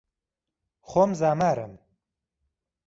خۆم 0.81 1.13
زامارم 1.13 1.79